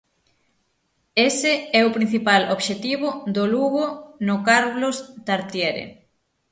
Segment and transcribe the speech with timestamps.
[1.29, 3.85] Ese é o principal obxectivo do Lugo
[4.27, 5.83] no Carlos Tartiere.